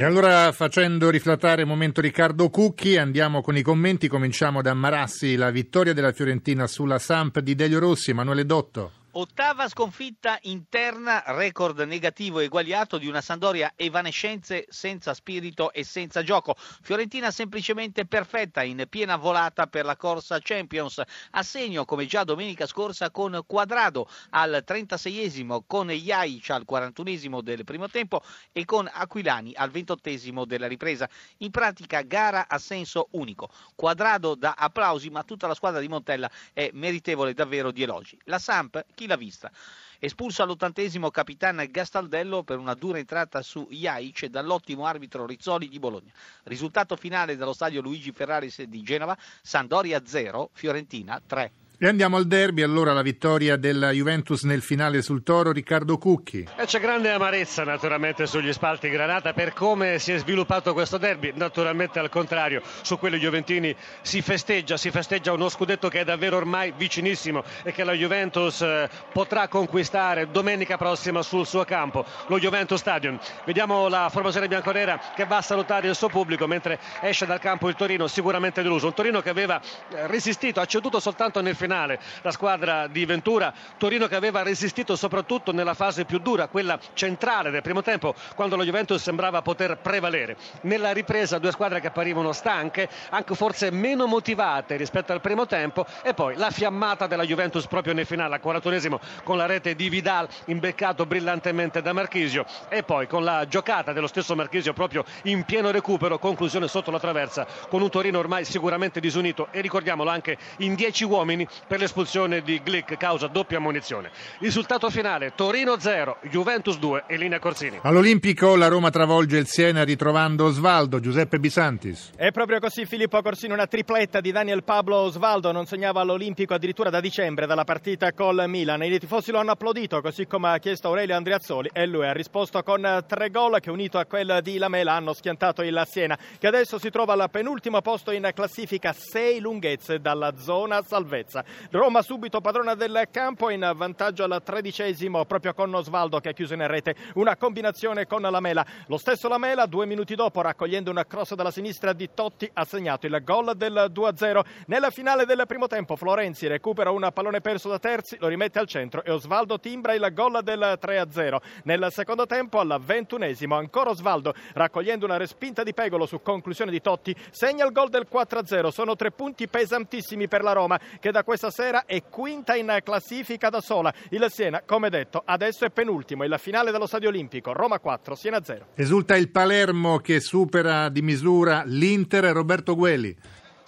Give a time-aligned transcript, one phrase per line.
[0.00, 5.36] E allora facendo riflattare il momento Riccardo Cucchi andiamo con i commenti, cominciamo da Marassi,
[5.36, 8.99] la vittoria della Fiorentina sulla Samp di Delio Rossi, Emanuele Dotto.
[9.12, 16.54] Ottava sconfitta interna, record negativo eguagliato di una Sandoria evanescenze senza spirito e senza gioco.
[16.56, 21.02] Fiorentina semplicemente perfetta in piena volata per la corsa Champions.
[21.32, 27.64] A segno come già domenica scorsa con Quadrado al 36esimo, con Jaic al 41esimo del
[27.64, 28.22] primo tempo
[28.52, 31.08] e con Aquilani al 28esimo della ripresa.
[31.38, 33.50] In pratica gara a senso unico.
[33.74, 38.16] Quadrado dà applausi ma tutta la squadra di Montella è meritevole davvero di elogi.
[38.26, 39.50] La Samp chi l'ha vista?
[39.98, 46.12] Espulso all'ottantesimo capitano Gastaldello per una dura entrata su Jaic dall'ottimo arbitro Rizzoli di Bologna.
[46.44, 51.59] Risultato finale dallo stadio Luigi Ferraris di Genova, Sandoria 0, Fiorentina 3.
[51.82, 56.46] E andiamo al derby, allora la vittoria della Juventus nel finale sul Toro, Riccardo Cucchi.
[56.54, 61.32] E c'è grande amarezza naturalmente sugli spalti Granata per come si è sviluppato questo derby,
[61.36, 66.36] naturalmente al contrario, su quelli Juventini si festeggia, si festeggia uno scudetto che è davvero
[66.36, 72.38] ormai vicinissimo e che la Juventus eh, potrà conquistare domenica prossima sul suo campo, lo
[72.38, 73.18] Juventus Stadium.
[73.46, 77.70] Vediamo la formazione bianconera che va a salutare il suo pubblico mentre esce dal campo
[77.70, 81.68] il Torino sicuramente deluso, un Torino che aveva eh, resistito, ha ceduto soltanto nel finale
[81.70, 86.76] finale la squadra di Ventura, Torino che aveva resistito soprattutto nella fase più dura, quella
[86.94, 90.36] centrale del primo tempo, quando lo Juventus sembrava poter prevalere.
[90.62, 95.86] Nella ripresa due squadre che apparivano stanche, anche forse meno motivate rispetto al primo tempo
[96.02, 99.88] e poi la fiammata della Juventus proprio nel finale, al 41esimo con la rete di
[99.88, 105.44] Vidal imbeccato brillantemente da Marchisio e poi con la giocata dello stesso Marchisio proprio in
[105.44, 110.36] pieno recupero, conclusione sotto la traversa con un Torino ormai sicuramente disunito e ricordiamolo anche
[110.58, 114.10] in 10 uomini per l'espulsione di Glick causa doppia munizione.
[114.38, 117.78] Risultato finale Torino 0, Juventus 2 e linea Corsini.
[117.82, 122.10] All'Olimpico la Roma travolge il Siena ritrovando Osvaldo, Giuseppe Bisantis.
[122.16, 126.90] È proprio così Filippo Corsini, una tripletta di Daniel Pablo Osvaldo non segnava all'Olimpico addirittura
[126.90, 128.82] da dicembre dalla partita col Milan.
[128.82, 132.62] I tifosi lo hanno applaudito così come ha chiesto Aurelio Andriazzoli e lui ha risposto
[132.62, 136.78] con tre gol che unito a quel di Lamela hanno schiantato il Siena che adesso
[136.78, 141.44] si trova al penultimo posto in classifica, sei lunghezze dalla zona salvezza.
[141.70, 146.54] Roma subito padrona del campo in vantaggio al tredicesimo proprio con Osvaldo che ha chiuso
[146.54, 148.64] in rete una combinazione con Lamela.
[148.86, 153.06] Lo stesso Lamela due minuti dopo raccogliendo una cross dalla sinistra di Totti ha segnato
[153.06, 154.40] il gol del 2-0.
[154.66, 158.66] Nella finale del primo tempo Florenzi recupera un pallone perso da Terzi, lo rimette al
[158.66, 161.36] centro e Osvaldo timbra il gol del 3-0.
[161.64, 166.80] Nel secondo tempo al ventunesimo ancora Osvaldo raccogliendo una respinta di Pegolo su conclusione di
[166.80, 168.68] Totti segna il gol del 4-0.
[168.68, 173.50] Sono tre punti pesantissimi per la Roma che da questa sera è quinta in classifica
[173.50, 173.94] da sola.
[174.08, 176.24] Il Siena, come detto, adesso è penultimo.
[176.24, 178.66] Il finale dello Stadio Olimpico, Roma 4, Siena 0.
[178.74, 183.16] Esulta il Palermo che supera di misura l'Inter Roberto Gueli.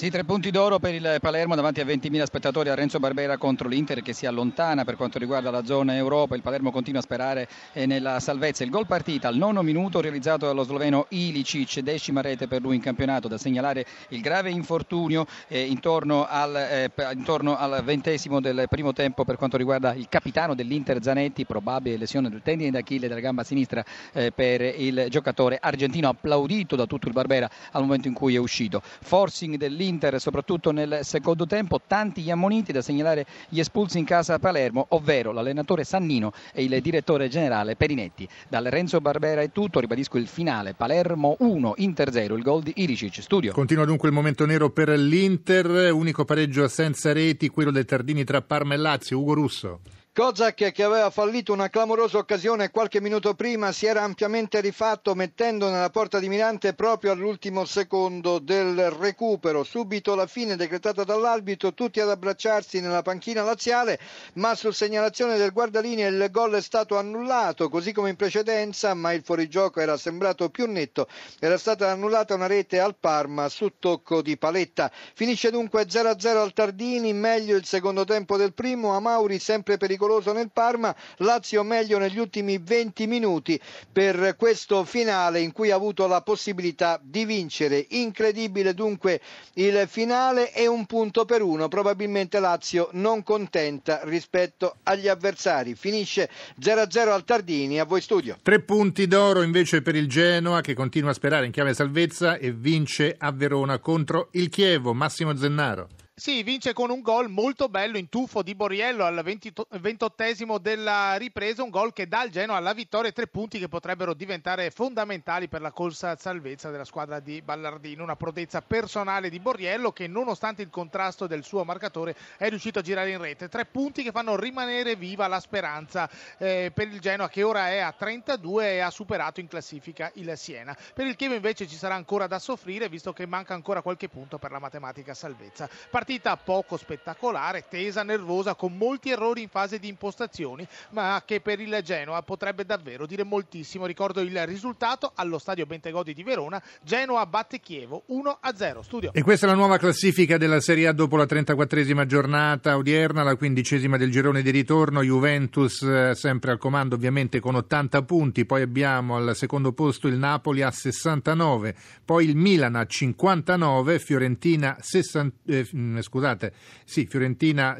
[0.00, 3.68] Sì, tre punti d'oro per il Palermo davanti a 20.000 spettatori a Renzo Barbera contro
[3.68, 6.34] l'Inter che si allontana per quanto riguarda la zona Europa.
[6.34, 8.64] Il Palermo continua a sperare eh, nella salvezza.
[8.64, 12.80] Il gol partita al nono minuto realizzato dallo sloveno Ilicic, decima rete per lui in
[12.80, 13.28] campionato.
[13.28, 19.26] Da segnalare il grave infortunio eh, intorno, al, eh, intorno, al, ventesimo del primo tempo
[19.26, 23.84] per quanto riguarda il capitano dell'Inter Zanetti, probabile lesione del tendine d'Achille della gamba sinistra
[24.14, 28.38] eh, per il giocatore argentino applaudito da tutto il Barbera al momento in cui è
[28.38, 28.80] uscito.
[29.02, 34.04] Forcing dell'Inter dell'Inter, soprattutto nel secondo tempo, tanti gli ammoniti da segnalare gli espulsi in
[34.04, 38.28] casa a Palermo, ovvero l'allenatore Sannino e il direttore generale Perinetti.
[38.48, 42.72] Dal Renzo Barbera è tutto, ribadisco il finale, Palermo 1, Inter 0, il gol di
[42.76, 43.52] Iricic, studio.
[43.52, 48.40] Continua dunque il momento nero per l'Inter, unico pareggio senza reti, quello del Tardini tra
[48.42, 49.80] Parma e Lazio, Ugo Russo.
[50.20, 55.70] Kozak che aveva fallito una clamorosa occasione qualche minuto prima si era ampiamente rifatto mettendo
[55.70, 59.64] nella porta di Mirante proprio all'ultimo secondo del recupero.
[59.64, 63.98] Subito la fine decretata dall'arbitro, tutti ad abbracciarsi nella panchina laziale,
[64.34, 69.14] ma su segnalazione del guardalinea il gol è stato annullato, così come in precedenza, ma
[69.14, 71.08] il fuorigioco era sembrato più netto.
[71.38, 74.92] Era stata annullata una rete al Parma su tocco di paletta.
[75.14, 80.32] Finisce dunque 0-0 al Tardini, meglio il secondo tempo del primo, Amauri sempre pericoloso pericoloso
[80.32, 83.60] nel Parma, Lazio meglio negli ultimi 20 minuti
[83.92, 87.86] per questo finale in cui ha avuto la possibilità di vincere.
[87.90, 89.20] Incredibile dunque
[89.54, 95.74] il finale e un punto per uno, probabilmente Lazio non contenta rispetto agli avversari.
[95.74, 96.28] Finisce
[96.60, 98.38] 0-0 al Tardini, a voi studio.
[98.42, 102.52] Tre punti d'oro invece per il Genoa che continua a sperare in chiave salvezza e
[102.52, 105.88] vince a Verona contro il Chievo, Massimo Zennaro.
[106.20, 111.62] Sì, vince con un gol molto bello in tuffo di Borriello al 28 della ripresa,
[111.62, 115.48] un gol che dà al Genoa la vittoria e tre punti che potrebbero diventare fondamentali
[115.48, 118.02] per la corsa salvezza della squadra di Ballardino.
[118.02, 122.82] Una prodezza personale di Borriello che nonostante il contrasto del suo marcatore è riuscito a
[122.82, 123.48] girare in rete.
[123.48, 126.06] Tre punti che fanno rimanere viva la speranza
[126.36, 130.30] eh, per il Genoa che ora è a 32 e ha superato in classifica il
[130.36, 130.76] Siena.
[130.92, 134.36] Per il Chievo invece ci sarà ancora da soffrire visto che manca ancora qualche punto
[134.36, 135.66] per la matematica salvezza.
[135.88, 136.08] Partita
[136.42, 141.78] poco spettacolare, tesa, nervosa, con molti errori in fase di impostazioni, ma che per il
[141.84, 143.86] Genoa potrebbe davvero dire moltissimo.
[143.86, 148.80] Ricordo il risultato allo stadio Bentegodi di Verona, Genoa batte Chievo 1-0.
[148.80, 149.12] Studio.
[149.12, 153.36] E questa è la nuova classifica della Serie A dopo la 34esima giornata odierna, la
[153.36, 158.62] quindicesima del girone di ritorno, Juventus eh, sempre al comando ovviamente con 80 punti, poi
[158.62, 161.74] abbiamo al secondo posto il Napoli a 69,
[162.04, 165.68] poi il Milan a 59, Fiorentina 60, eh,
[166.00, 166.52] scusate,
[166.84, 167.76] sì, Fiorentina,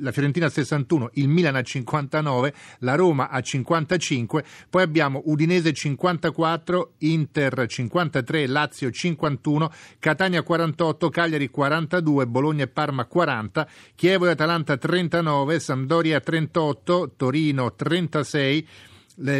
[0.00, 5.72] la Fiorentina a 61, il Milan a 59, la Roma a 55, poi abbiamo Udinese
[5.72, 14.30] 54, Inter 53, Lazio 51, Catania 48, Cagliari 42, Bologna e Parma 40, Chievo e
[14.30, 18.66] Atalanta 39, Sampdoria 38, Torino 36,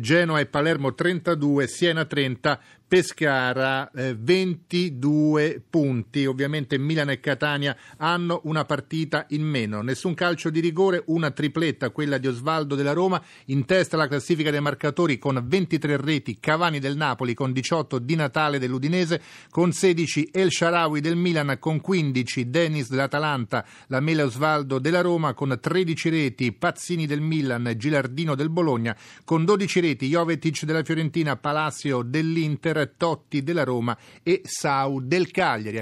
[0.00, 2.60] Genoa e Palermo 32, Siena 30,
[2.90, 10.50] Pescara eh, 22 punti, ovviamente Milan e Catania hanno una partita in meno, nessun calcio
[10.50, 15.18] di rigore, una tripletta, quella di Osvaldo della Roma, in testa la classifica dei marcatori
[15.18, 21.00] con 23 reti, Cavani del Napoli con 18, Di Natale dell'Udinese con 16, El Sharawi
[21.00, 27.06] del Milan con 15, Dennis dell'Atalanta, la Mela Osvaldo della Roma con 13 reti, Pazzini
[27.06, 33.64] del Milan, Gilardino del Bologna con 12 reti, Jovetic della Fiorentina, Palacio dell'Inter, Totti della
[33.64, 35.80] Roma e Sau del Cagliari.